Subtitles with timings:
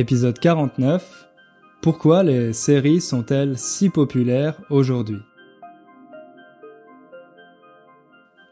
[0.00, 1.28] Épisode 49.
[1.82, 5.18] Pourquoi les séries sont-elles si populaires aujourd'hui?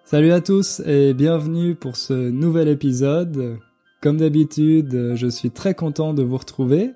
[0.02, 3.60] Salut à tous et bienvenue pour ce nouvel épisode.
[4.00, 6.90] Comme d'habitude, je suis très content de vous retrouver.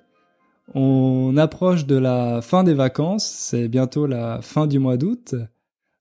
[0.75, 5.37] On approche de la fin des vacances, c'est bientôt la fin du mois d'août.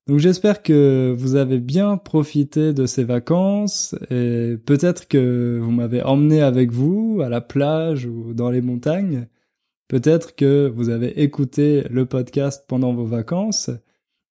[0.09, 6.01] Donc j'espère que vous avez bien profité de ces vacances et peut-être que vous m'avez
[6.01, 9.27] emmené avec vous à la plage ou dans les montagnes.
[9.87, 13.69] Peut-être que vous avez écouté le podcast pendant vos vacances.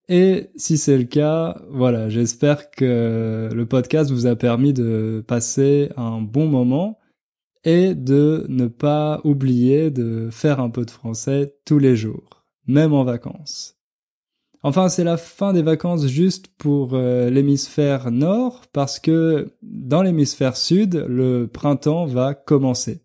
[0.08, 5.90] Et si c'est le cas, voilà, j'espère que le podcast vous a permis de passer
[5.96, 6.98] un bon moment
[7.62, 12.92] et de ne pas oublier de faire un peu de français tous les jours, même
[12.92, 13.77] en vacances.
[14.62, 20.56] Enfin, c'est la fin des vacances juste pour euh, l'hémisphère nord parce que dans l'hémisphère
[20.56, 23.02] sud, le printemps va commencer.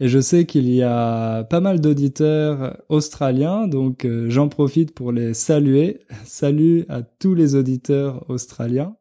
[0.00, 5.12] Et je sais qu'il y a pas mal d'auditeurs australiens, donc euh, j'en profite pour
[5.12, 6.00] les saluer.
[6.24, 8.96] Salut à tous les auditeurs australiens.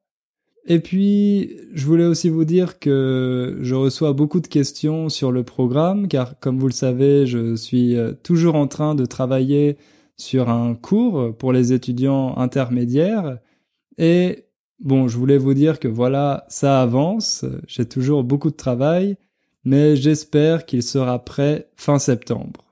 [0.67, 5.43] Et puis, je voulais aussi vous dire que je reçois beaucoup de questions sur le
[5.43, 9.77] programme, car comme vous le savez, je suis euh, toujours en train de travailler
[10.17, 13.39] sur un cours pour les étudiants intermédiaires.
[13.97, 14.45] Et
[14.79, 19.17] bon, je voulais vous dire que voilà, ça avance, j'ai toujours beaucoup de travail,
[19.63, 22.63] mais j'espère qu'il sera prêt fin septembre.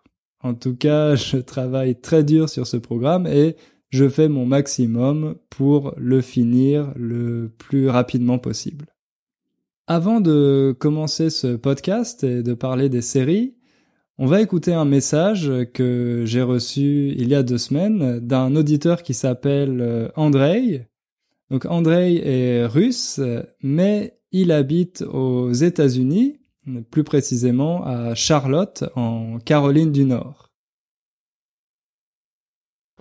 [0.41, 3.55] En tout cas, je travaille très dur sur ce programme et
[3.89, 8.87] je fais mon maximum pour le finir le plus rapidement possible.
[9.85, 13.53] Avant de commencer ce podcast et de parler des séries,
[14.19, 19.01] on va écouter un message que j'ai reçu il y a deux semaines d'un auditeur
[19.01, 20.87] qui s'appelle euh, Andrei.
[21.49, 23.19] Donc Andrei est russe,
[23.61, 26.39] mais il habite aux États-Unis,
[26.89, 30.49] plus précisément à Charlotte, en Caroline du Nord.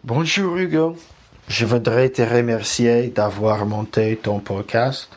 [0.05, 0.97] Bonjour Hugo,
[1.49, 5.09] je voudrais te remercier d'avoir monté ton podcast.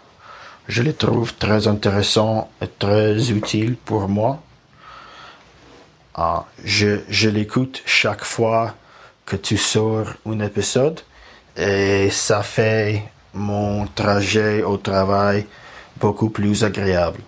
[0.68, 4.45] Je le trouve très intéressant et très utile pour moi.
[6.18, 8.74] Ah, je, je l'écoute chaque fois
[9.26, 11.02] que tu sors un épisode
[11.58, 13.04] et ça fait
[13.34, 15.46] mon trajet au travail
[15.98, 17.20] beaucoup plus agréable.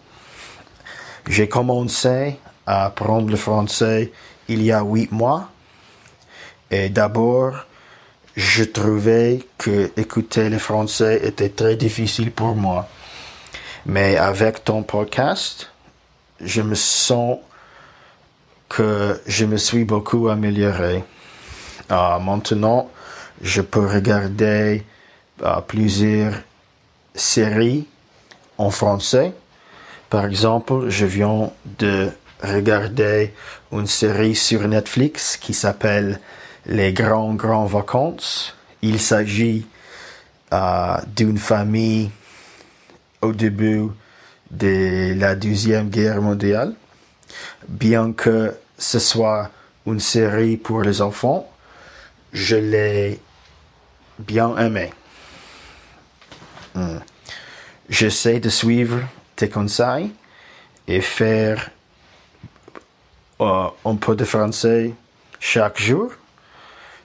[1.27, 4.13] J'ai commencé à apprendre le français
[4.47, 5.49] il y a huit mois
[6.71, 7.65] et d'abord
[8.37, 12.87] je trouvais que écouter le français était très difficile pour moi.
[13.85, 15.71] Mais avec ton podcast,
[16.39, 17.39] je me sens
[18.69, 21.03] que je me suis beaucoup amélioré.
[21.89, 22.89] Uh, maintenant,
[23.41, 24.83] je peux regarder
[25.41, 26.33] uh, plusieurs
[27.15, 27.87] séries
[28.57, 29.33] en français.
[30.09, 32.09] Par exemple, je viens de
[32.43, 33.33] regarder
[33.71, 36.19] une série sur Netflix qui s'appelle
[36.65, 38.55] Les grands grands vacances.
[38.81, 39.65] Il s'agit
[40.51, 42.11] uh, d'une famille
[43.21, 43.87] au début
[44.51, 46.73] de la deuxième guerre mondiale
[47.67, 49.49] bien que ce soit
[49.85, 51.49] une série pour les enfants,
[52.33, 53.19] je l'ai
[54.19, 54.91] bien aimé.
[56.75, 56.99] Hmm.
[57.89, 58.99] J'essaie de suivre
[59.35, 60.11] tes conseils
[60.87, 61.69] et faire
[63.39, 64.93] euh, un peu de français
[65.39, 66.11] chaque jour.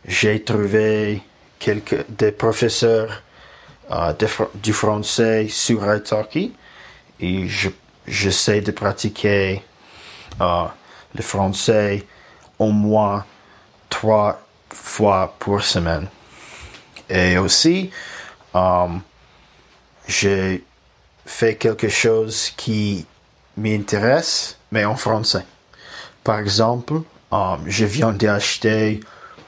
[0.04, 1.22] J'ai trouvé
[1.58, 3.22] quelques des professeurs
[3.90, 4.12] euh,
[4.54, 6.52] du français sur Italki
[7.20, 7.46] et
[8.06, 9.62] j'essaie de pratiquer
[10.40, 12.04] le français
[12.58, 13.24] au moins
[13.88, 16.08] trois fois par semaine.
[17.08, 17.90] Et aussi,
[18.54, 19.00] um,
[20.06, 20.64] j'ai
[21.26, 23.06] fait quelque chose qui
[23.56, 25.44] m'intéresse, mais en français.
[26.24, 29.00] Par exemple, um, je viens d'acheter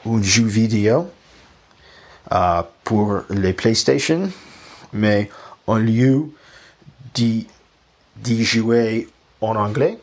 [0.05, 1.09] un jeu vidéo
[2.83, 4.29] pour les PlayStation,
[4.93, 5.29] mais
[5.67, 6.25] au lieu
[7.13, 7.47] d'y
[8.43, 9.07] jouer
[9.41, 9.97] en anglais,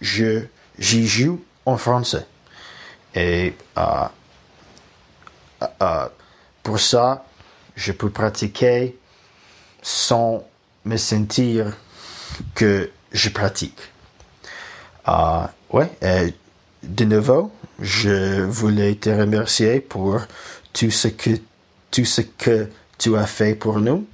[0.00, 0.42] je
[0.78, 2.26] j'y joue en français.
[3.14, 3.82] Et euh,
[5.82, 6.08] euh,
[6.62, 7.24] pour ça,
[7.76, 8.96] je peux pratiquer
[9.82, 10.46] sans
[10.84, 11.76] me sentir
[12.54, 13.78] que je pratique.
[15.08, 16.34] Euh, ouais, et
[16.82, 20.20] de nouveau, je voulais te remercier pour
[20.72, 21.30] tout ce que
[21.90, 22.68] tout ce que
[22.98, 24.06] tu as fait pour nous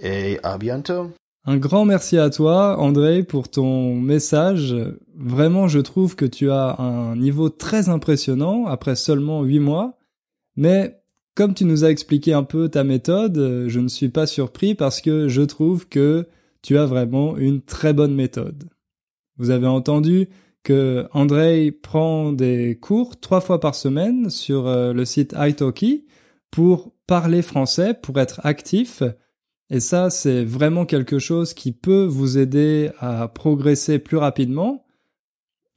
[0.00, 1.10] et à bientôt.
[1.46, 4.74] Un grand merci à toi, André, pour ton message.
[5.14, 9.98] Vraiment, je trouve que tu as un niveau très impressionnant après seulement huit mois.
[10.56, 11.02] Mais
[11.34, 15.02] comme tu nous as expliqué un peu ta méthode, je ne suis pas surpris parce
[15.02, 16.26] que je trouve que
[16.62, 18.70] tu as vraiment une très bonne méthode.
[19.36, 20.30] Vous avez entendu
[20.62, 26.06] que Andrei prend des cours trois fois par semaine sur euh, le site italki
[26.50, 29.02] pour parler français, pour être actif.
[29.70, 34.84] Et ça, c'est vraiment quelque chose qui peut vous aider à progresser plus rapidement.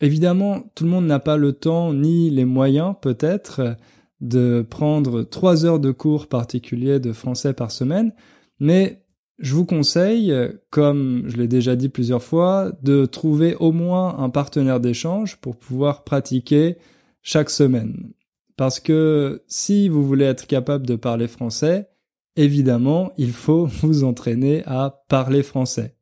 [0.01, 3.77] Évidemment, tout le monde n'a pas le temps ni les moyens peut-être
[4.21, 8.13] de prendre trois heures de cours particuliers de français par semaine,
[8.59, 9.03] mais
[9.39, 10.33] je vous conseille,
[10.71, 15.55] comme je l'ai déjà dit plusieurs fois, de trouver au moins un partenaire d'échange pour
[15.55, 16.77] pouvoir pratiquer
[17.21, 18.11] chaque semaine.
[18.55, 21.89] Parce que si vous voulez être capable de parler français,
[22.37, 25.95] évidemment, il faut vous entraîner à parler français.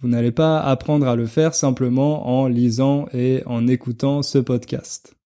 [0.00, 5.16] Vous n'allez pas apprendre à le faire simplement en lisant et en écoutant ce podcast.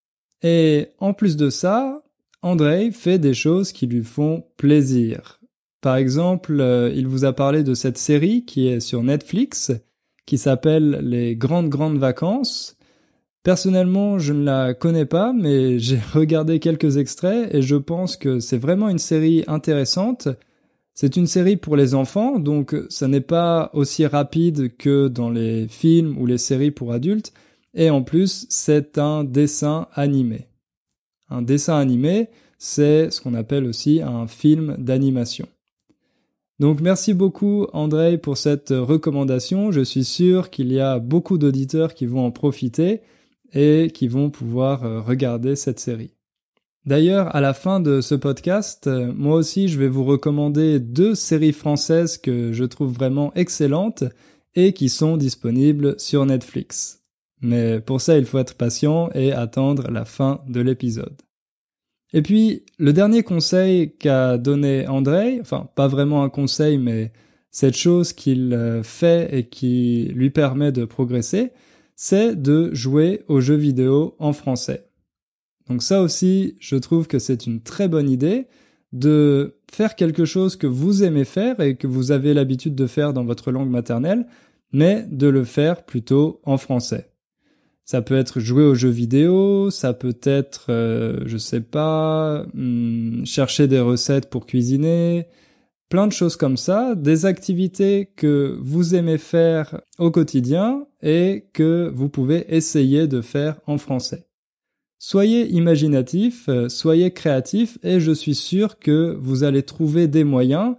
[0.43, 2.03] Et en plus de ça,
[2.43, 5.41] André fait des choses qui lui font plaisir.
[5.81, 9.73] Par exemple, euh, il vous a parlé de cette série qui est sur Netflix,
[10.27, 12.78] qui s'appelle Les grandes grandes vacances.
[13.43, 18.41] Personnellement, je ne la connais pas, mais j'ai regardé quelques extraits et je pense que
[18.41, 20.29] c'est vraiment une série intéressante.
[20.95, 25.69] C'est une série pour les enfants, donc ça n'est pas aussi rapide que dans les
[25.69, 27.33] films ou les séries pour adultes,
[27.73, 30.49] et en plus c'est un dessin animé.
[31.31, 35.47] Un dessin animé, c'est ce qu'on appelle aussi un film d'animation.
[36.59, 39.71] Donc merci beaucoup André pour cette recommandation.
[39.71, 43.03] Je suis sûr qu'il y a beaucoup d'auditeurs qui vont en profiter
[43.53, 46.15] et qui vont pouvoir euh, regarder cette série.
[46.87, 51.15] D'ailleurs, à la fin de ce podcast, euh, moi aussi je vais vous recommander deux
[51.15, 54.05] séries françaises que je trouve vraiment excellentes
[54.55, 57.03] et qui sont disponibles sur Netflix.
[57.41, 61.23] Mais pour ça, il faut être patient et attendre la fin de l'épisode.
[62.13, 67.13] Et puis, le dernier conseil qu'a donné André, enfin, pas vraiment un conseil, mais
[67.51, 71.53] cette chose qu'il euh, fait et qui lui permet de progresser,
[72.01, 74.87] c'est de jouer aux jeux vidéo en français.
[75.69, 78.47] Donc ça aussi, je trouve que c'est une très bonne idée
[78.93, 83.13] de faire quelque chose que vous aimez faire et que vous avez l'habitude de faire
[83.13, 84.29] dans votre langue maternelle,
[84.73, 87.11] mais de le faire plutôt en français.
[87.85, 93.25] Ça peut être jouer aux jeux vidéo, ça peut être, euh, je sais pas, hmm,
[93.27, 95.27] chercher des recettes pour cuisiner,
[95.89, 101.91] plein de choses comme ça, des activités que vous aimez faire au quotidien et que
[101.95, 104.27] vous pouvez essayer de faire en français.
[104.99, 110.75] Soyez imaginatif, euh, soyez créatif et je suis sûr que vous allez trouver des moyens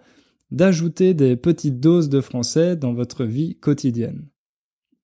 [0.52, 4.28] d'ajouter des petites doses de français dans votre vie quotidienne.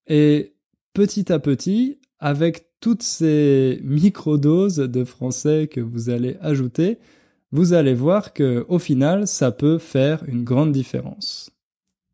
[0.07, 0.55] Et
[0.93, 6.99] petit à petit, avec toutes ces micro-doses de français que vous allez ajouter,
[7.51, 11.51] vous allez voir que au final, ça peut faire une grande différence.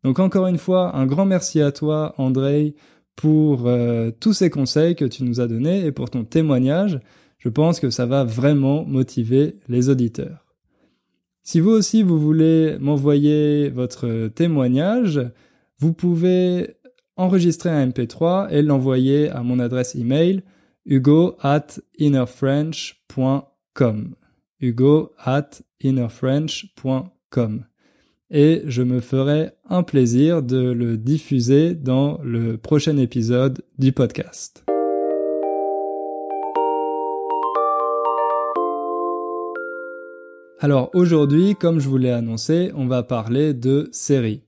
[0.03, 2.75] Donc encore une fois, un grand merci à toi, André,
[3.16, 7.00] pour euh, tous ces conseils que tu nous as donnés et pour ton témoignage.
[7.38, 10.46] Je pense que ça va vraiment motiver les auditeurs.
[11.44, 15.19] Si vous aussi vous voulez m'envoyer votre témoignage,
[15.80, 16.75] vous pouvez
[17.16, 20.44] enregistrer un MP3 et l'envoyer à mon adresse email
[20.86, 24.16] hugo at innerfrench.com.
[24.60, 27.70] hugo at innerfrench.com.
[28.33, 34.63] Et je me ferai un plaisir de le diffuser dans le prochain épisode du podcast.
[40.62, 44.44] Alors aujourd'hui, comme je vous l'ai annoncé, on va parler de séries.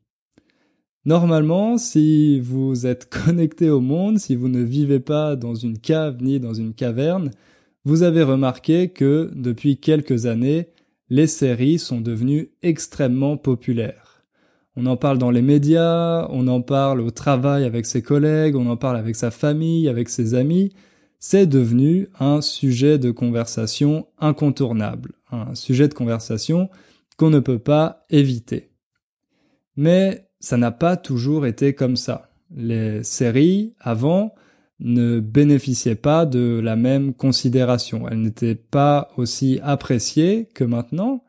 [1.03, 6.21] Normalement, si vous êtes connecté au monde, si vous ne vivez pas dans une cave
[6.21, 7.31] ni dans une caverne,
[7.83, 10.69] vous avez remarqué que depuis quelques années,
[11.13, 14.23] les séries sont devenues extrêmement populaires.
[14.75, 18.67] On en parle dans les médias, on en parle au travail avec ses collègues, on
[18.67, 20.73] en parle avec sa famille, avec ses amis.
[21.19, 26.71] C'est devenu un sujet de conversation incontournable, un sujet de conversation
[27.15, 28.71] qu'on ne peut pas éviter.
[29.77, 32.31] Mais ça n'a pas toujours été comme ça.
[32.55, 34.33] Les séries, avant,
[34.79, 38.07] ne bénéficiaient pas de la même considération.
[38.07, 41.23] Elles n'étaient pas aussi appréciées que maintenant.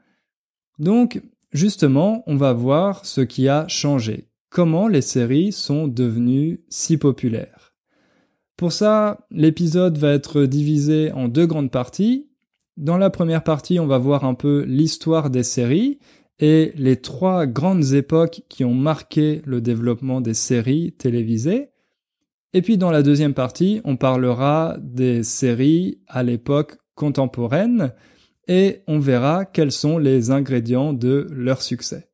[0.78, 1.22] Donc,
[1.52, 4.28] justement, on va voir ce qui a changé.
[4.50, 7.74] Comment les séries sont devenues si populaires.
[8.56, 12.28] Pour ça, l'épisode va être divisé en deux grandes parties.
[12.76, 15.98] Dans la première partie, on va voir un peu l'histoire des séries
[16.38, 21.70] et les trois grandes époques qui ont marqué le développement des séries télévisées.
[22.54, 27.92] Et puis dans la deuxième partie, on parlera des séries à l'époque contemporaine
[28.46, 32.10] et on verra quels sont les ingrédients de leur succès.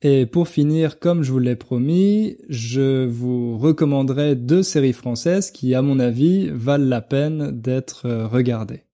[0.00, 5.74] Et pour finir, comme je vous l'ai promis, je vous recommanderai deux séries françaises qui,
[5.74, 8.84] à mon avis, valent la peine d'être regardées.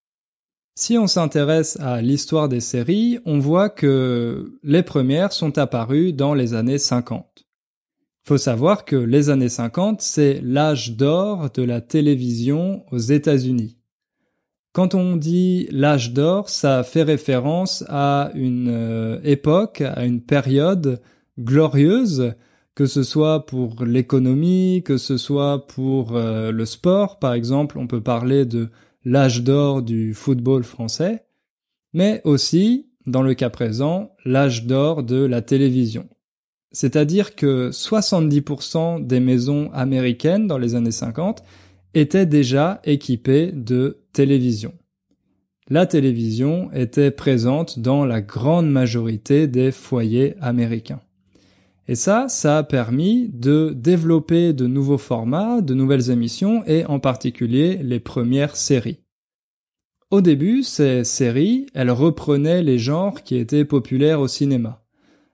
[0.74, 6.34] Si on s'intéresse à l'histoire des séries, on voit que les premières sont apparues dans
[6.34, 7.47] les années 50.
[8.28, 13.78] Faut savoir que les années 50, c'est l'âge d'or de la télévision aux États-Unis.
[14.74, 21.00] Quand on dit l'âge d'or, ça fait référence à une euh, époque, à une période
[21.38, 22.34] glorieuse,
[22.74, 27.86] que ce soit pour l'économie, que ce soit pour euh, le sport, par exemple, on
[27.86, 28.68] peut parler de
[29.06, 31.24] l'âge d'or du football français,
[31.94, 36.06] mais aussi, dans le cas présent, l'âge d'or de la télévision.
[36.72, 41.42] C'est-à-dire que 70% des maisons américaines dans les années 50
[41.94, 44.74] étaient déjà équipées de télévision.
[45.70, 51.00] La télévision était présente dans la grande majorité des foyers américains.
[51.88, 57.00] Et ça, ça a permis de développer de nouveaux formats, de nouvelles émissions et en
[57.00, 59.00] particulier les premières séries.
[60.10, 64.84] Au début, ces séries, elles reprenaient les genres qui étaient populaires au cinéma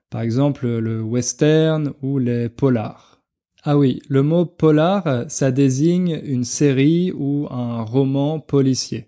[0.09, 3.21] par exemple le western ou les polars.
[3.63, 9.07] Ah oui, le mot polar, ça désigne une série ou un roman policier.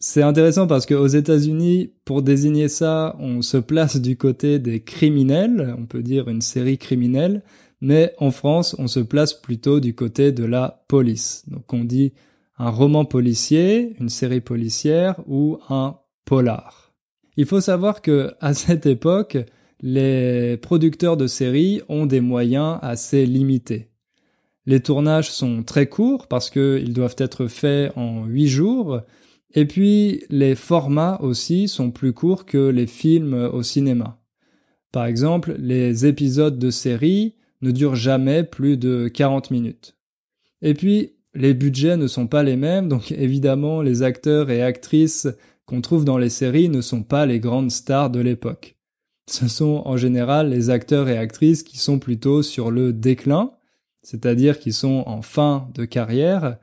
[0.00, 5.74] C'est intéressant parce qu'aux États-Unis, pour désigner ça, on se place du côté des criminels,
[5.78, 7.42] on peut dire une série criminelle,
[7.80, 11.44] mais en France, on se place plutôt du côté de la police.
[11.48, 12.12] Donc on dit
[12.58, 16.94] un roman policier, une série policière ou un polar.
[17.36, 19.36] Il faut savoir que à cette époque,
[19.86, 23.90] les producteurs de séries ont des moyens assez limités.
[24.64, 29.02] Les tournages sont très courts parce qu'ils doivent être faits en huit jours,
[29.52, 34.18] et puis les formats aussi sont plus courts que les films au cinéma.
[34.90, 39.98] Par exemple, les épisodes de séries ne durent jamais plus de 40 minutes.
[40.62, 45.28] Et puis, les budgets ne sont pas les mêmes, donc évidemment les acteurs et actrices
[45.66, 48.74] qu'on trouve dans les séries ne sont pas les grandes stars de l'époque
[49.26, 53.52] ce sont en général les acteurs et actrices qui sont plutôt sur le déclin,
[54.02, 56.58] c'est-à-dire qui sont en fin de carrière,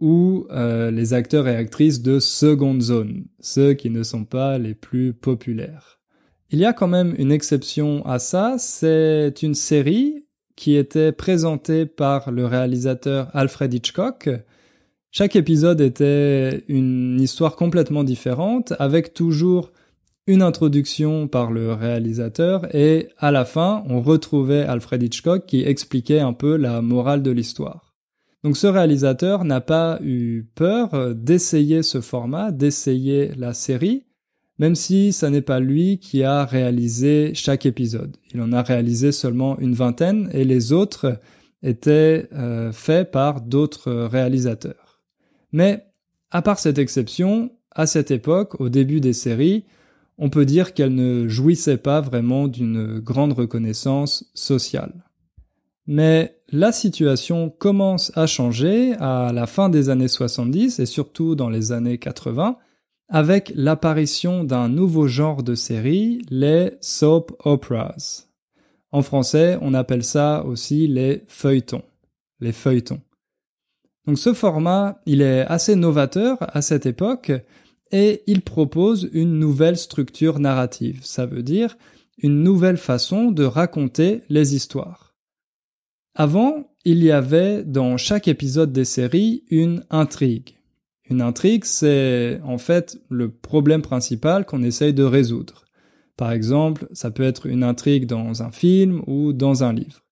[0.00, 4.74] ou euh, les acteurs et actrices de seconde zone, ceux qui ne sont pas les
[4.74, 6.00] plus populaires.
[6.50, 10.24] Il y a quand même une exception à ça, c'est une série
[10.56, 14.28] qui était présentée par le réalisateur Alfred Hitchcock.
[15.10, 19.70] Chaque épisode était une histoire complètement différente, avec toujours
[20.30, 26.20] une introduction par le réalisateur et à la fin, on retrouvait Alfred Hitchcock qui expliquait
[26.20, 27.96] un peu la morale de l'histoire.
[28.44, 34.04] Donc ce réalisateur n'a pas eu peur d'essayer ce format, d'essayer la série,
[34.60, 38.16] même si ça n'est pas lui qui a réalisé chaque épisode.
[38.32, 41.18] Il en a réalisé seulement une vingtaine et les autres
[41.64, 45.02] étaient euh, faits par d'autres réalisateurs.
[45.50, 45.86] Mais
[46.30, 49.64] à part cette exception, à cette époque, au début des séries,
[50.20, 54.92] on peut dire qu'elle ne jouissait pas vraiment d'une grande reconnaissance sociale.
[55.86, 61.48] Mais la situation commence à changer à la fin des années 70 et surtout dans
[61.48, 62.58] les années 80
[63.08, 68.26] avec l'apparition d'un nouveau genre de série, les soap operas.
[68.92, 71.82] En français, on appelle ça aussi les feuilletons.
[72.40, 73.00] Les feuilletons.
[74.06, 77.32] Donc ce format, il est assez novateur à cette époque
[77.92, 81.00] et il propose une nouvelle structure narrative.
[81.02, 81.76] Ça veut dire
[82.18, 85.14] une nouvelle façon de raconter les histoires.
[86.14, 90.56] Avant, il y avait dans chaque épisode des séries une intrigue.
[91.08, 95.64] Une intrigue, c'est en fait le problème principal qu'on essaye de résoudre.
[96.16, 100.04] Par exemple, ça peut être une intrigue dans un film ou dans un livre.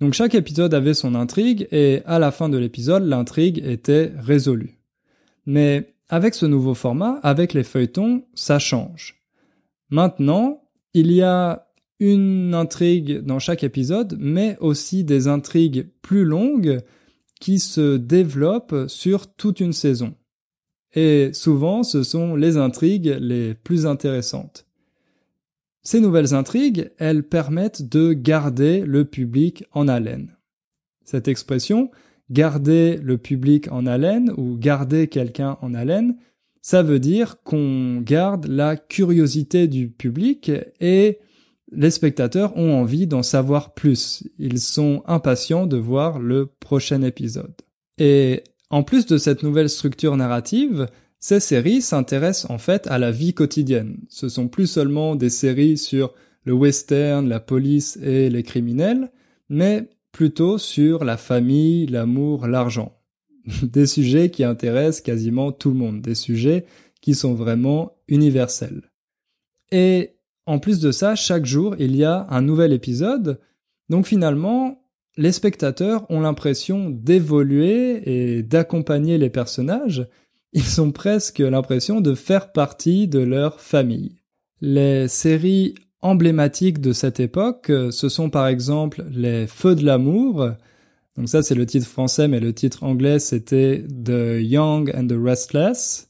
[0.00, 4.78] Donc chaque épisode avait son intrigue et à la fin de l'épisode, l'intrigue était résolue.
[5.46, 9.22] Mais avec ce nouveau format, avec les feuilletons, ça change.
[9.90, 11.68] Maintenant, il y a
[12.00, 16.80] une intrigue dans chaque épisode, mais aussi des intrigues plus longues
[17.40, 20.14] qui se développent sur toute une saison.
[20.94, 24.66] Et souvent, ce sont les intrigues les plus intéressantes.
[25.82, 30.36] Ces nouvelles intrigues, elles permettent de garder le public en haleine.
[31.04, 31.90] Cette expression,
[32.30, 36.16] garder le public en haleine ou garder quelqu'un en haleine,
[36.62, 41.18] ça veut dire qu'on garde la curiosité du public et
[41.72, 44.24] les spectateurs ont envie d'en savoir plus.
[44.38, 47.54] Ils sont impatients de voir le prochain épisode.
[47.98, 53.10] Et en plus de cette nouvelle structure narrative, ces séries s'intéressent en fait à la
[53.10, 53.98] vie quotidienne.
[54.08, 59.10] Ce sont plus seulement des séries sur le western, la police et les criminels,
[59.48, 62.96] mais plutôt sur la famille, l'amour, l'argent.
[63.62, 66.66] Des sujets qui intéressent quasiment tout le monde, des sujets
[67.00, 68.82] qui sont vraiment universels.
[69.72, 73.40] Et en plus de ça, chaque jour, il y a un nouvel épisode,
[73.88, 74.82] donc finalement,
[75.16, 80.06] les spectateurs ont l'impression d'évoluer et d'accompagner les personnages,
[80.52, 84.16] ils ont presque l'impression de faire partie de leur famille.
[84.60, 90.50] Les séries emblématiques de cette époque, ce sont par exemple les Feux de l'amour.
[91.16, 95.16] Donc ça c'est le titre français, mais le titre anglais c'était The Young and the
[95.20, 96.08] Restless.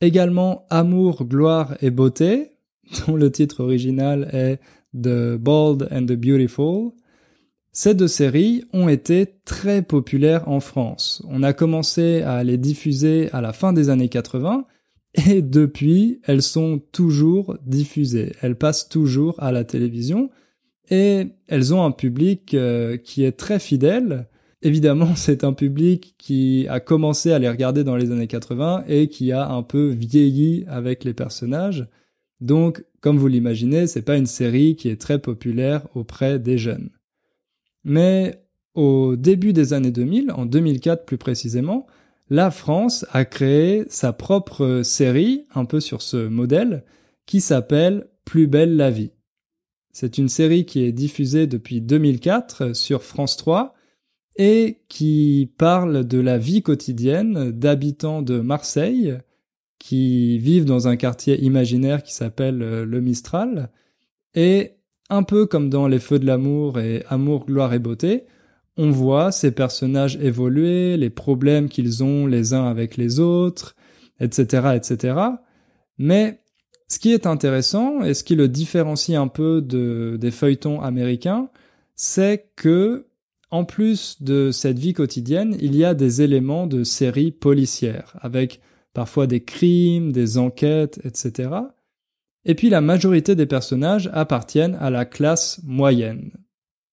[0.00, 2.52] Également Amour, gloire et beauté,
[3.06, 4.58] dont le titre original est
[4.94, 6.92] The Bold and the Beautiful.
[7.72, 11.22] Ces deux séries ont été très populaires en France.
[11.28, 14.64] On a commencé à les diffuser à la fin des années 80
[15.14, 18.32] et depuis, elles sont toujours diffusées.
[18.42, 20.30] Elles passent toujours à la télévision
[20.88, 24.28] et elles ont un public euh, qui est très fidèle.
[24.62, 29.08] Évidemment, c'est un public qui a commencé à les regarder dans les années 80 et
[29.08, 31.88] qui a un peu vieilli avec les personnages.
[32.40, 36.90] Donc, comme vous l'imaginez, c'est pas une série qui est très populaire auprès des jeunes.
[37.84, 38.42] Mais
[38.74, 41.86] au début des années 2000, en 2004 plus précisément,
[42.30, 46.84] la France a créé sa propre série, un peu sur ce modèle,
[47.26, 49.10] qui s'appelle Plus belle la vie.
[49.92, 53.74] C'est une série qui est diffusée depuis 2004 sur France 3
[54.36, 59.18] et qui parle de la vie quotidienne d'habitants de Marseille
[59.80, 63.70] qui vivent dans un quartier imaginaire qui s'appelle le Mistral
[64.34, 64.76] et
[65.08, 68.24] un peu comme dans Les Feux de l'amour et Amour, gloire et beauté,
[68.80, 73.76] on voit ces personnages évoluer, les problèmes qu'ils ont les uns avec les autres,
[74.20, 75.18] etc., etc.
[75.98, 76.40] Mais
[76.88, 81.50] ce qui est intéressant et ce qui le différencie un peu de, des feuilletons américains,
[81.94, 83.06] c'est que,
[83.50, 88.62] en plus de cette vie quotidienne, il y a des éléments de séries policières, avec
[88.94, 91.50] parfois des crimes, des enquêtes, etc.
[92.46, 96.30] Et puis la majorité des personnages appartiennent à la classe moyenne.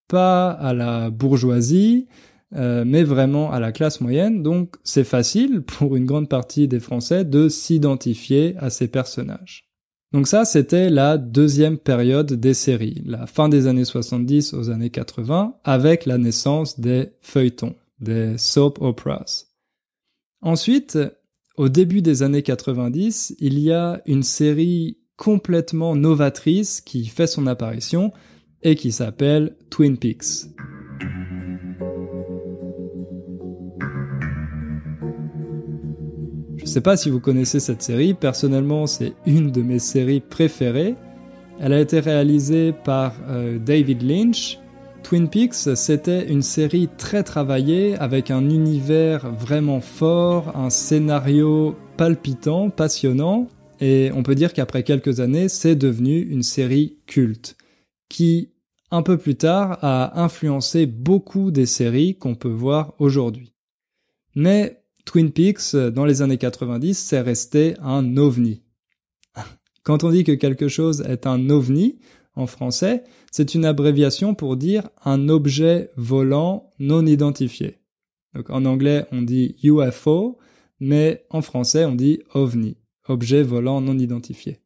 [0.08, 2.08] Pas à la bourgeoisie,
[2.56, 6.80] euh, mais vraiment à la classe moyenne, donc c'est facile pour une grande partie des
[6.80, 9.68] Français de s'identifier à ces personnages.
[10.14, 14.90] Donc ça, c'était la deuxième période des séries, la fin des années 70 aux années
[14.90, 19.48] 80, avec la naissance des feuilletons, des soap operas.
[20.42, 20.98] Ensuite,
[21.58, 27.48] au début des années 90, il y a une série complètement novatrice qui fait son
[27.48, 28.14] apparition
[28.64, 30.48] et qui s'appelle Twin Peaks.
[36.58, 40.96] Je sais pas si vous connaissez cette série, personnellement c'est une de mes séries préférées.
[41.60, 44.60] Elle a été réalisée par euh, David Lynch.
[45.02, 52.70] Twin Peaks, c'était une série très travaillée avec un univers vraiment fort, un scénario palpitant,
[52.70, 53.48] passionnant,
[53.80, 57.56] et on peut dire qu'après quelques années, c'est devenu une série culte,
[58.10, 58.52] qui,
[58.92, 63.54] un peu plus tard, a influencé beaucoup des séries qu'on peut voir aujourd'hui.
[64.36, 68.64] Mais Twin Peaks, dans les années 90, c'est resté un ovni.
[69.84, 72.00] Quand on dit que quelque chose est un ovni,
[72.36, 77.80] en français, c'est une abréviation pour dire un objet volant non identifié.
[78.36, 80.38] Donc en anglais, on dit UFO,
[80.80, 82.78] mais en français, on dit ovni
[83.10, 84.60] objet volant non identifié.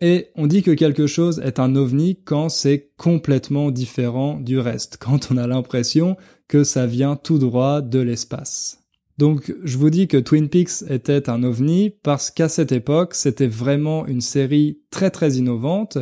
[0.00, 4.96] Et on dit que quelque chose est un ovni quand c'est complètement différent du reste,
[5.00, 6.16] quand on a l'impression
[6.48, 8.82] que ça vient tout droit de l'espace.
[9.18, 13.46] Donc je vous dis que Twin Peaks était un ovni parce qu'à cette époque c'était
[13.46, 15.96] vraiment une série très très innovante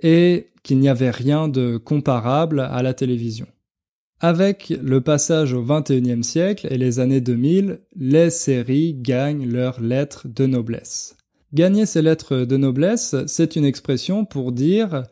[0.00, 3.46] et qu'il n'y avait rien de comparable à la télévision.
[4.18, 10.26] Avec le passage au XXIe siècle et les années 2000, les séries gagnent leurs lettres
[10.26, 11.15] de noblesse.
[11.54, 15.04] Gagner ces lettres de noblesse, c'est une expression pour dire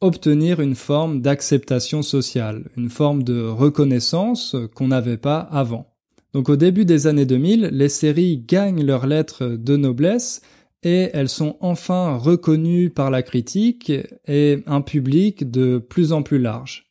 [0.00, 5.94] obtenir une forme d'acceptation sociale, une forme de reconnaissance qu'on n'avait pas avant.
[6.32, 10.42] Donc au début des années 2000, les séries gagnent leurs lettres de noblesse
[10.82, 13.90] et elles sont enfin reconnues par la critique
[14.26, 16.88] et un public de plus en plus large.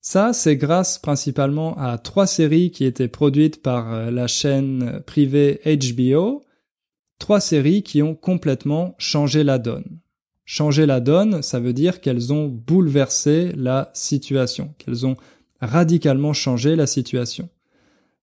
[0.00, 5.60] Ça, c'est grâce principalement à trois séries qui étaient produites par euh, la chaîne privée
[5.64, 6.42] HBO,
[7.22, 10.00] trois séries qui ont complètement changé la donne.
[10.44, 15.16] Changer la donne, ça veut dire qu'elles ont bouleversé la situation, qu'elles ont
[15.60, 17.48] radicalement changé la situation.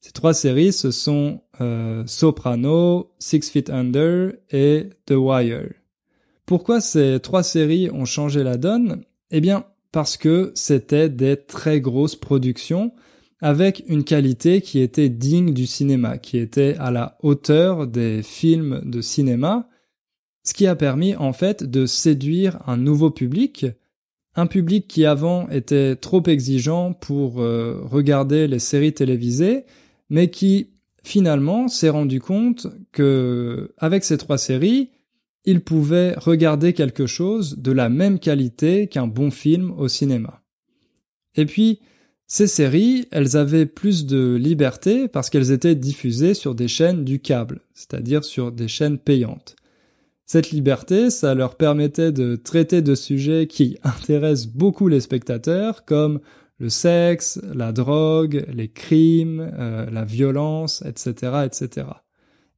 [0.01, 5.71] Ces trois séries, ce sont euh, Soprano, Six Feet Under et The Wire.
[6.45, 9.05] Pourquoi ces trois séries ont changé la donne?
[9.31, 12.91] Eh bien, parce que c'était des très grosses productions
[13.41, 18.81] avec une qualité qui était digne du cinéma, qui était à la hauteur des films
[18.83, 19.69] de cinéma,
[20.43, 23.65] ce qui a permis en fait de séduire un nouveau public,
[24.35, 29.65] un public qui avant était trop exigeant pour euh, regarder les séries télévisées,
[30.09, 30.71] mais qui
[31.03, 34.89] finalement s'est rendu compte que avec ces trois séries,
[35.45, 40.41] il pouvait regarder quelque chose de la même qualité qu'un bon film au cinéma.
[41.35, 41.79] Et puis,
[42.31, 47.19] ces séries, elles avaient plus de liberté parce qu'elles étaient diffusées sur des chaînes du
[47.19, 49.55] câble, c'est-à-dire sur des chaînes payantes.
[50.27, 56.19] Cette liberté, ça leur permettait de traiter de sujets qui intéressent beaucoup les spectateurs, comme
[56.59, 61.87] le sexe, la drogue, les crimes, euh, la violence, etc., etc.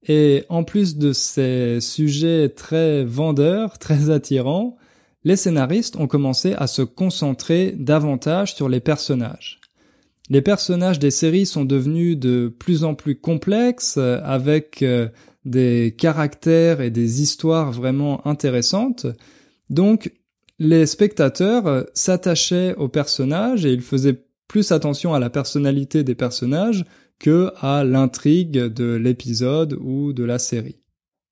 [0.05, 4.75] Et en plus de ces sujets très vendeurs, très attirants,
[5.23, 9.60] les scénaristes ont commencé à se concentrer davantage sur les personnages.
[10.31, 15.09] Les personnages des séries sont devenus de plus en plus complexes, avec euh,
[15.43, 19.07] des caractères et des histoires vraiment intéressantes.
[19.69, 20.13] Donc,
[20.57, 26.85] les spectateurs s'attachaient aux personnages et ils faisaient plus attention à la personnalité des personnages
[27.19, 30.79] que à l'intrigue de l'épisode ou de la série.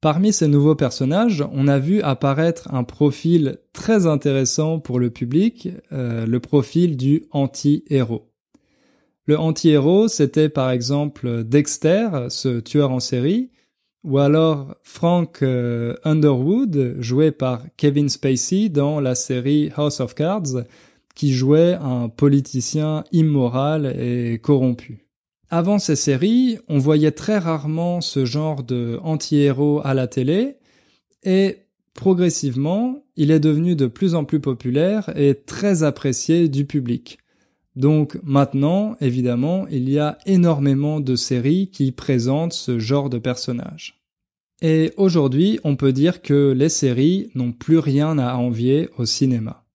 [0.02, 5.70] Parmi ces nouveaux personnages, on a vu apparaître un profil très intéressant pour le public,
[5.94, 8.29] euh, le profil du anti-héros.
[9.30, 13.52] Le anti-héros, c'était par exemple Dexter, ce tueur en série,
[14.04, 20.63] ou alors Frank euh, Underwood, joué par Kevin Spacey dans la série House of Cards,
[21.13, 25.06] qui jouait un politicien immoral et corrompu.
[25.52, 30.56] Avant ces séries, on voyait très rarement ce genre de anti-héros à la télé,
[31.22, 31.58] et
[31.94, 37.20] progressivement, il est devenu de plus en plus populaire et très apprécié du public.
[37.80, 44.02] Donc maintenant, évidemment, il y a énormément de séries qui présentent ce genre de personnages.
[44.62, 49.65] Et aujourd'hui, on peut dire que les séries n'ont plus rien à envier au cinéma.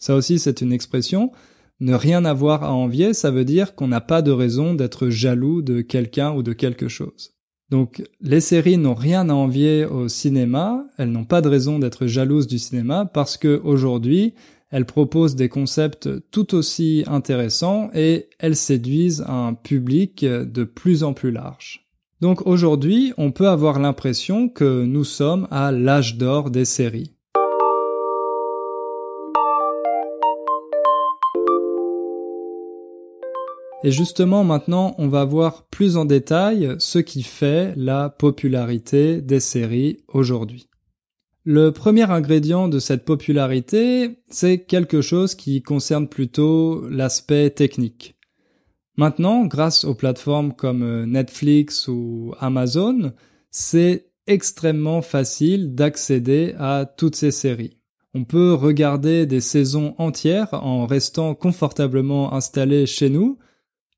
[0.00, 1.30] Ça aussi, c'est une expression,
[1.78, 5.62] ne rien avoir à envier, ça veut dire qu'on n'a pas de raison d'être jaloux
[5.62, 7.34] de quelqu'un ou de quelque chose.
[7.70, 12.08] Donc les séries n'ont rien à envier au cinéma, elles n'ont pas de raison d'être
[12.08, 14.34] jalouses du cinéma parce que aujourd'hui,
[14.72, 21.12] elles proposent des concepts tout aussi intéressants et elles séduisent un public de plus en
[21.12, 21.86] plus large.
[22.20, 27.12] Donc aujourd'hui, on peut avoir l'impression que nous sommes à l'âge d'or des séries.
[33.84, 39.40] Et justement, maintenant, on va voir plus en détail ce qui fait la popularité des
[39.40, 40.68] séries aujourd'hui.
[41.44, 48.14] Le premier ingrédient de cette popularité, c'est quelque chose qui concerne plutôt l'aspect technique.
[48.96, 53.12] Maintenant, grâce aux plateformes comme Netflix ou Amazon,
[53.50, 57.76] c'est extrêmement facile d'accéder à toutes ces séries.
[58.14, 63.38] On peut regarder des saisons entières en restant confortablement installé chez nous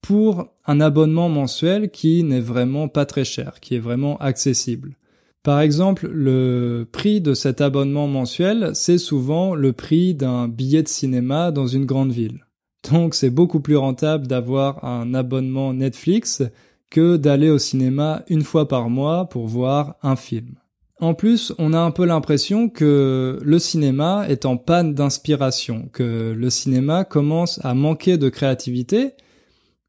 [0.00, 4.96] pour un abonnement mensuel qui n'est vraiment pas très cher, qui est vraiment accessible.
[5.44, 10.88] Par exemple, le prix de cet abonnement mensuel, c'est souvent le prix d'un billet de
[10.88, 12.46] cinéma dans une grande ville.
[12.90, 16.42] Donc c'est beaucoup plus rentable d'avoir un abonnement Netflix
[16.90, 20.54] que d'aller au cinéma une fois par mois pour voir un film.
[20.98, 26.32] En plus, on a un peu l'impression que le cinéma est en panne d'inspiration, que
[26.34, 29.12] le cinéma commence à manquer de créativité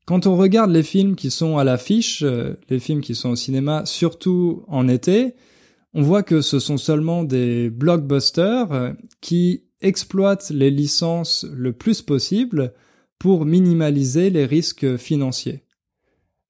[0.06, 3.36] quand on regarde les films qui sont à l'affiche, euh, les films qui sont au
[3.36, 5.34] cinéma, surtout en été,
[5.94, 12.02] on voit que ce sont seulement des blockbusters euh, qui exploitent les licences le plus
[12.02, 12.74] possible
[13.18, 15.64] pour minimaliser les risques financiers.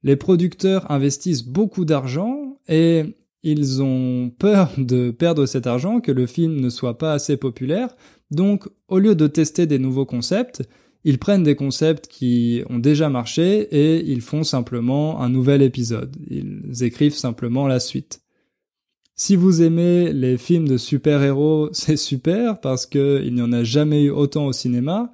[0.04, 6.26] Les producteurs investissent beaucoup d'argent et ils ont peur de perdre cet argent, que le
[6.26, 7.96] film ne soit pas assez populaire,
[8.32, 10.64] donc au lieu de tester des nouveaux concepts,
[11.08, 16.16] ils prennent des concepts qui ont déjà marché et ils font simplement un nouvel épisode.
[16.32, 18.22] Ils écrivent simplement la suite.
[19.16, 24.06] Si vous aimez les films de super-héros, c'est super parce qu'il n'y en a jamais
[24.06, 25.14] eu autant au cinéma.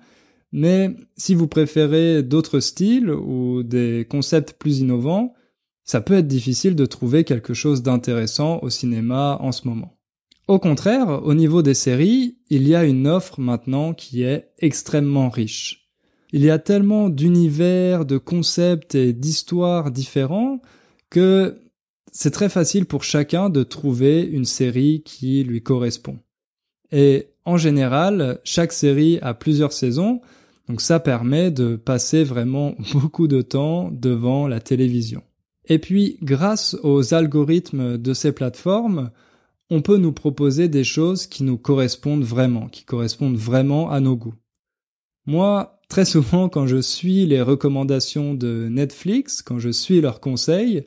[0.53, 5.33] Mais si vous préférez d'autres styles ou des concepts plus innovants,
[5.83, 9.97] ça peut être difficile de trouver quelque chose d'intéressant au cinéma en ce moment.
[10.47, 15.29] Au contraire, au niveau des séries, il y a une offre maintenant qui est extrêmement
[15.29, 15.80] riche.
[16.31, 20.61] Il y a tellement d'univers, de concepts et d'histoires différents
[21.09, 21.61] que
[22.11, 26.19] c'est très facile pour chacun de trouver une série qui lui correspond.
[26.91, 30.21] Et en général, chaque série a plusieurs saisons,
[30.67, 35.23] donc ça permet de passer vraiment beaucoup de temps devant la télévision.
[35.67, 39.11] Et puis, grâce aux algorithmes de ces plateformes,
[39.69, 44.17] on peut nous proposer des choses qui nous correspondent vraiment, qui correspondent vraiment à nos
[44.17, 44.35] goûts.
[45.25, 50.85] Moi, très souvent, quand je suis les recommandations de Netflix, quand je suis leurs conseils,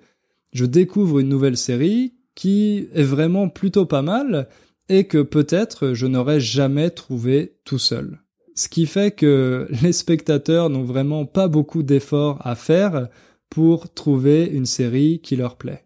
[0.55, 4.49] je découvre une nouvelle série qui est vraiment plutôt pas mal
[4.88, 8.21] et que peut-être je n'aurais jamais trouvé tout seul.
[8.55, 13.09] Ce qui fait que les spectateurs n'ont vraiment pas beaucoup d'efforts à faire
[13.51, 15.85] pour trouver une série qui leur plaît.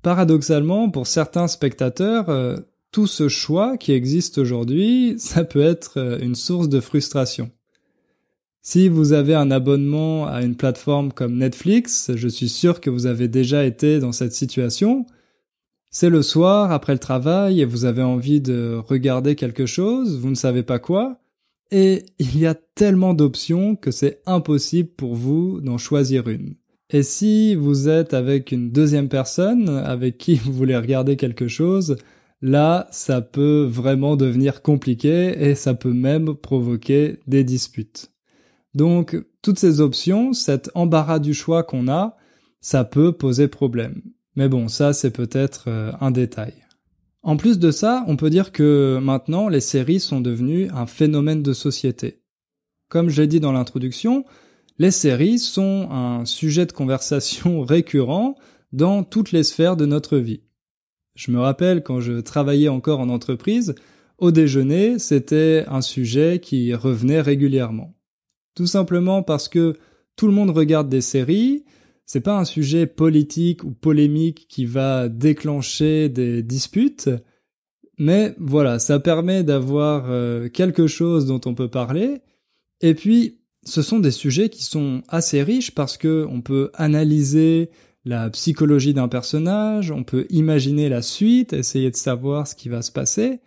[0.00, 2.56] Paradoxalement, pour certains spectateurs, euh,
[2.92, 7.50] tout ce choix qui existe aujourd'hui, ça peut être euh, une source de frustration.
[8.72, 13.06] Si vous avez un abonnement à une plateforme comme Netflix, je suis sûr que vous
[13.06, 15.06] avez déjà été dans cette situation.
[15.90, 20.30] C'est le soir, après le travail, et vous avez envie de regarder quelque chose, vous
[20.30, 21.18] ne savez pas quoi,
[21.72, 26.54] et il y a tellement d'options que c'est impossible pour vous d'en choisir une.
[26.90, 31.96] Et si vous êtes avec une deuxième personne avec qui vous voulez regarder quelque chose,
[32.40, 38.12] là, ça peut vraiment devenir compliqué et ça peut même provoquer des disputes.
[38.74, 42.16] Donc, toutes ces options, cet embarras du choix qu'on a,
[42.60, 44.02] ça peut poser problème.
[44.36, 46.54] Mais bon, ça, c'est peut-être euh, un détail.
[47.22, 51.42] En plus de ça, on peut dire que maintenant, les séries sont devenues un phénomène
[51.42, 52.22] de société.
[52.88, 54.24] Comme je l'ai dit dans l'introduction,
[54.78, 58.36] les séries sont un sujet de conversation récurrent
[58.72, 60.42] dans toutes les sphères de notre vie.
[61.14, 63.74] Je me rappelle quand je travaillais encore en entreprise,
[64.16, 67.94] au déjeuner, c'était un sujet qui revenait régulièrement.
[68.60, 69.78] Tout simplement parce que
[70.16, 71.64] tout le monde regarde des séries,
[72.04, 77.08] c'est pas un sujet politique ou polémique qui va déclencher des disputes,
[77.96, 82.18] mais voilà, ça permet d'avoir euh, quelque chose dont on peut parler.
[82.82, 87.70] Et puis, ce sont des sujets qui sont assez riches parce que on peut analyser
[88.04, 92.82] la psychologie d'un personnage, on peut imaginer la suite, essayer de savoir ce qui va
[92.82, 93.40] se passer.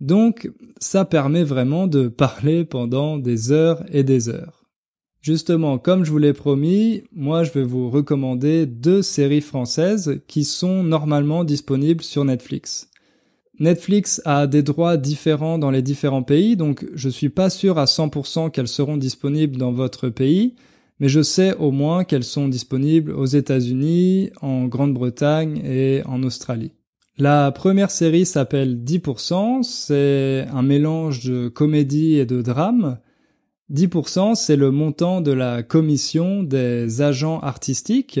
[0.00, 4.66] Donc, ça permet vraiment de parler pendant des heures et des heures.
[5.26, 10.44] Justement, comme je vous l'ai promis, moi je vais vous recommander deux séries françaises qui
[10.44, 12.90] sont normalement disponibles sur Netflix.
[13.58, 17.86] Netflix a des droits différents dans les différents pays, donc je suis pas sûr à
[17.86, 20.54] 100% qu'elles seront disponibles dans votre pays,
[21.00, 26.75] mais je sais au moins qu'elles sont disponibles aux États-Unis, en Grande-Bretagne et en Australie.
[27.18, 32.98] La première série s'appelle 10%, c'est un mélange de comédie et de drame.
[33.72, 38.20] 10% c'est le montant de la commission des agents artistiques,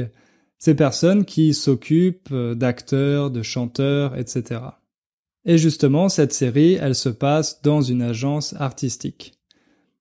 [0.58, 4.60] ces personnes qui s'occupent d'acteurs, de chanteurs, etc.
[5.44, 9.34] Et justement, cette série, elle se passe dans une agence artistique.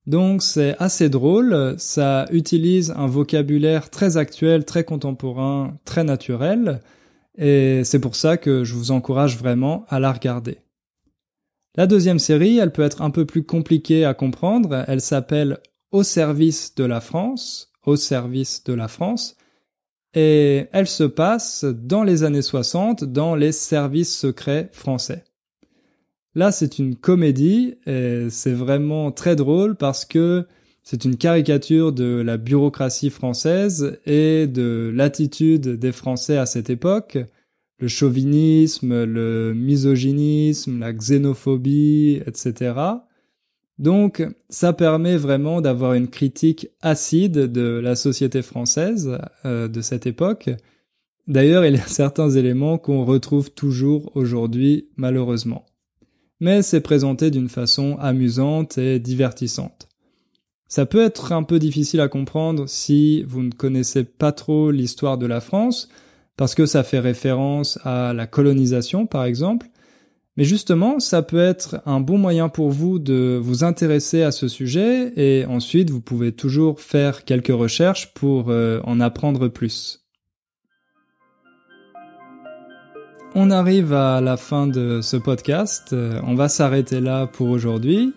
[0.08, 6.80] Donc c'est assez drôle, ça utilise un vocabulaire très actuel, très contemporain, très naturel,
[7.38, 10.60] et c'est pour ça que je vous encourage vraiment à la regarder.
[11.76, 15.60] La deuxième série, elle peut être un peu plus compliquée à comprendre, elle s'appelle
[15.92, 19.36] Au service de la France, Au service de la France,
[20.14, 25.26] et elle se passe dans les années 60 dans les services secrets français.
[26.36, 30.48] Là, c'est une comédie et c'est vraiment très drôle parce que
[30.86, 37.18] c'est une caricature de la bureaucratie française et de l'attitude des Français à cette époque,
[37.80, 42.76] le chauvinisme, le misogynisme, la xénophobie, etc.
[43.80, 50.06] Donc ça permet vraiment d'avoir une critique acide de la société française euh, de cette
[50.06, 50.52] époque.
[51.28, 55.66] D'ailleurs, il y a certains éléments qu'on retrouve toujours aujourd'hui, malheureusement.
[56.40, 59.88] Mais c'est présenté d'une façon amusante et divertissante.
[60.76, 65.18] Ça peut être un peu difficile à comprendre si vous ne connaissez pas trop l'histoire
[65.18, 65.88] de la France,
[66.36, 69.68] parce que ça fait référence à la colonisation par exemple,
[70.36, 74.50] mais justement ça peut être un bon moyen pour vous de vous intéresser à ce
[74.50, 80.06] sujet et ensuite vous pouvez toujours faire quelques recherches pour euh, en apprendre plus.
[83.34, 88.14] On arrive à la fin de ce podcast, euh, on va s'arrêter là pour aujourd'hui.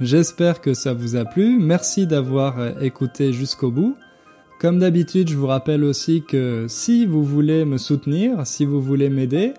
[0.00, 1.58] J'espère que ça vous a plu.
[1.58, 3.96] Merci d'avoir euh, écouté jusqu'au bout.
[4.60, 9.10] Comme d'habitude, je vous rappelle aussi que si vous voulez me soutenir, si vous voulez
[9.10, 9.52] m'aider,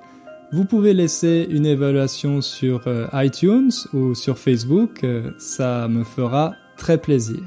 [0.52, 6.54] vous pouvez laisser une évaluation sur euh, iTunes ou sur Facebook, euh, ça me fera
[6.78, 7.42] très plaisir.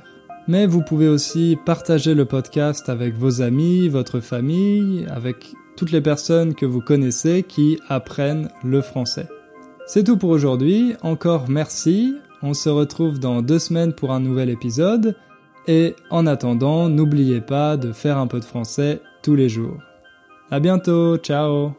[0.48, 6.00] Mais vous pouvez aussi partager le podcast avec vos amis, votre famille, avec toutes les
[6.00, 9.28] personnes que vous connaissez qui apprennent le français.
[9.86, 14.50] C'est tout pour aujourd'hui, encore merci, on se retrouve dans deux semaines pour un nouvel
[14.50, 15.16] épisode,
[15.66, 19.78] et en attendant, n'oubliez pas de faire un peu de français tous les jours.
[20.50, 21.74] À bientôt, ciao